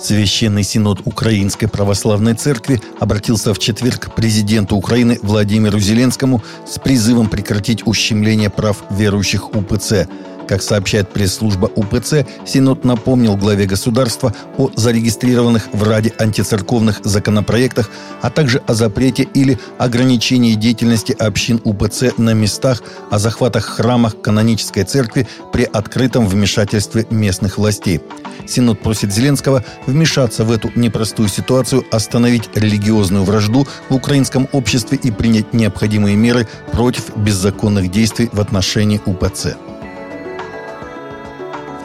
[0.00, 7.28] Священный Синод Украинской Православной Церкви обратился в четверг к президенту Украины Владимиру Зеленскому с призывом
[7.28, 10.08] прекратить ущемление прав верующих УПЦ–
[10.48, 17.90] как сообщает пресс-служба УПЦ, Синод напомнил главе государства о зарегистрированных в Раде антицерковных законопроектах,
[18.22, 24.84] а также о запрете или ограничении деятельности общин УПЦ на местах, о захватах храмах канонической
[24.84, 28.00] церкви при открытом вмешательстве местных властей.
[28.48, 35.10] Синод просит Зеленского вмешаться в эту непростую ситуацию, остановить религиозную вражду в украинском обществе и
[35.10, 39.56] принять необходимые меры против беззаконных действий в отношении УПЦ.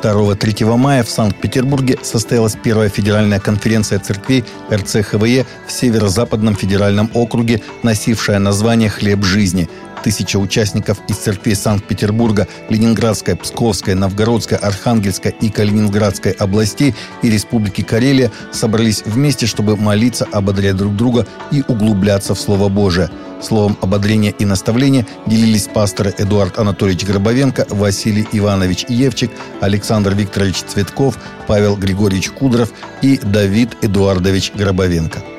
[0.01, 8.39] 2-3 мая в Санкт-Петербурге состоялась первая федеральная конференция церквей РЦХВЕ в Северо-Западном федеральном округе, носившая
[8.39, 9.69] название «Хлеб жизни».
[10.03, 18.31] Тысяча участников из церквей Санкт-Петербурга, Ленинградской, Псковской, Новгородской, Архангельской и Калининградской областей и Республики Карелия
[18.51, 23.09] собрались вместе, чтобы молиться, ободрять друг друга и углубляться в Слово Божие–
[23.43, 31.17] Словом ободрения и наставления делились пасторы Эдуард Анатольевич Гробовенко, Василий Иванович Евчик, Александр Викторович Цветков,
[31.45, 35.32] Павел Григорьевич Кудров и Давид Эдуардович Гробовенко.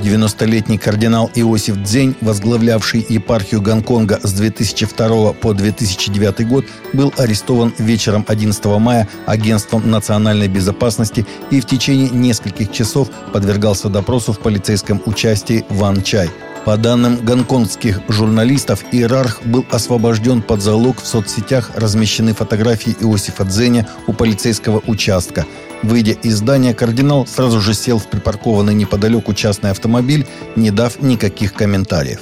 [0.00, 8.24] 90-летний кардинал Иосиф Дзень, возглавлявший епархию Гонконга с 2002 по 2009 год, был арестован вечером
[8.26, 15.64] 11 мая Агентством национальной безопасности и в течение нескольких часов подвергался допросу в полицейском участии
[15.68, 16.30] Ван Чай.
[16.64, 23.88] По данным гонконгских журналистов, иерарх был освобожден под залог в соцсетях, размещены фотографии Иосифа Дзеня
[24.06, 25.46] у полицейского участка–
[25.82, 31.54] Выйдя из здания, кардинал сразу же сел в припаркованный неподалеку частный автомобиль, не дав никаких
[31.54, 32.20] комментариев.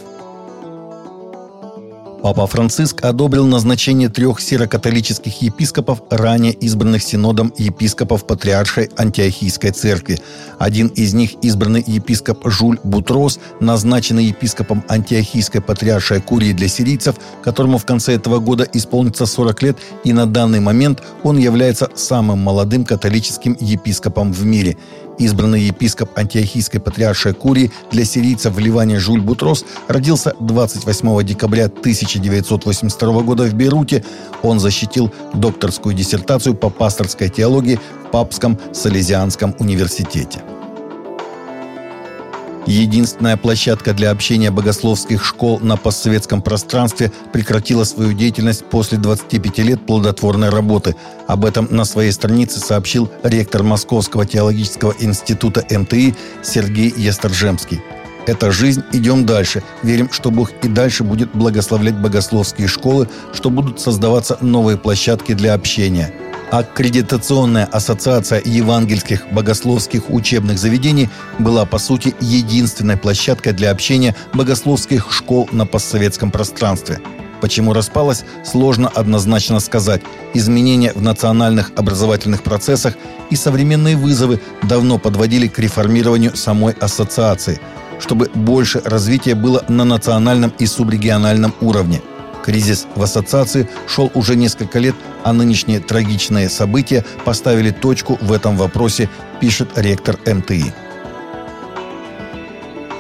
[2.23, 10.19] Папа Франциск одобрил назначение трех сирокатолических епископов, ранее избранных синодом епископов Патриаршей Антиохийской церкви.
[10.59, 17.15] Один из них, избранный епископ Жуль Бутрос, назначенный епископом Антиохийской Патриаршей Курии для сирийцев,
[17.45, 22.41] которому в конце этого года исполнится 40 лет, и на данный момент он является самым
[22.41, 24.77] молодым католическим епископом в мире.
[25.19, 33.23] Избранный епископ антиохийской патриаршей Курии для сирийцев в Ливане Жуль Бутрос родился 28 декабря 1982
[33.23, 34.05] года в Бейруте.
[34.43, 40.41] Он защитил докторскую диссертацию по пасторской теологии в Папском Салезианском университете.
[42.69, 49.87] Единственная площадка для общения богословских школ на постсоветском пространстве прекратила свою деятельность после 25 лет
[49.87, 50.95] плодотворной работы.
[51.27, 57.81] Об этом на своей странице сообщил ректор Московского теологического института МТИ Сергей Ясторжемский.
[58.27, 59.63] Это жизнь, идем дальше.
[59.83, 65.55] Верим, что Бог и дальше будет благословлять богословские школы, что будут создаваться новые площадки для
[65.55, 66.13] общения–
[66.51, 75.47] Аккредитационная ассоциация евангельских богословских учебных заведений была, по сути, единственной площадкой для общения богословских школ
[75.53, 77.01] на постсоветском пространстве.
[77.43, 80.01] Почему распалась, сложно однозначно сказать.
[80.33, 82.95] Изменения в национальных образовательных процессах
[83.29, 87.61] и современные вызовы давно подводили к реформированию самой ассоциации,
[88.01, 92.01] чтобы больше развития было на национальном и субрегиональном уровне–
[92.49, 98.57] Кризис в ассоциации шел уже несколько лет, а нынешние трагичные события поставили точку в этом
[98.57, 100.73] вопросе, пишет ректор МТИ.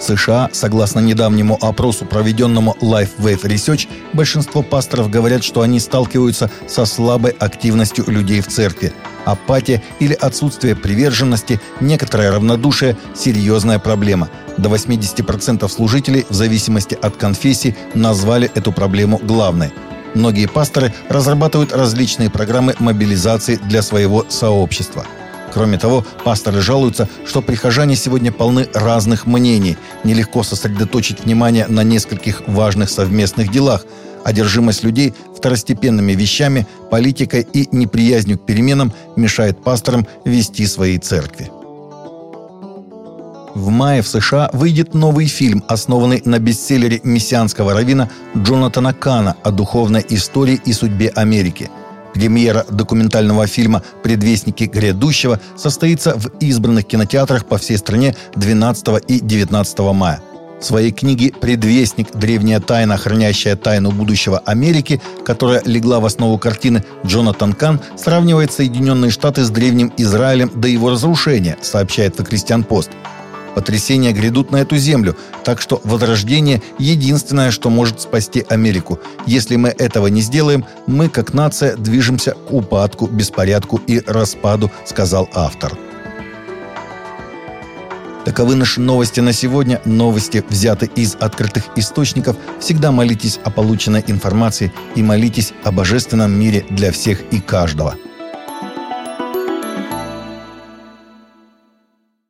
[0.00, 6.86] США, согласно недавнему опросу, проведенному Life Wave Research, большинство пасторов говорят, что они сталкиваются со
[6.86, 8.92] слабой активностью людей в церкви.
[9.25, 17.76] Апатия или отсутствие приверженности, некоторое равнодушие– серьезная проблема– до 80% служителей, в зависимости от конфессии,
[17.94, 19.70] назвали эту проблему главной.
[20.14, 25.06] Многие пасторы разрабатывают различные программы мобилизации для своего сообщества.
[25.53, 32.42] Кроме того, пасторы жалуются, что прихожане сегодня полны разных мнений, нелегко сосредоточить внимание на нескольких
[32.47, 33.84] важных совместных делах,
[34.25, 41.50] одержимость людей второстепенными вещами, политикой и неприязнью к переменам мешает пасторам вести свои церкви.
[43.55, 49.50] В мае в США выйдет новый фильм, основанный на бестселлере мессианского равина Джонатана Кана о
[49.50, 51.70] духовной истории и судьбе Америки.
[52.14, 59.78] Премьера документального фильма «Предвестники грядущего» состоится в избранных кинотеатрах по всей стране 12 и 19
[59.93, 60.20] мая.
[60.60, 62.12] В своей книге «Предвестник.
[62.12, 69.12] Древняя тайна, хранящая тайну будущего Америки», которая легла в основу картины, Джонатан Кан сравнивает Соединенные
[69.12, 72.90] Штаты с Древним Израилем до его разрушения, сообщает Christian Post.
[73.54, 78.98] Потрясения грядут на эту землю, так что возрождение– единственное, что может спасти Америку.
[79.26, 85.28] Если мы этого не сделаем, мы, как нация, движемся к упадку, беспорядку и распаду, сказал
[85.34, 85.76] автор.
[88.24, 89.80] Таковы наши новости на сегодня.
[89.86, 92.36] Новости взяты из открытых источников.
[92.60, 97.96] Всегда молитесь о полученной информации и молитесь о божественном мире для всех и каждого.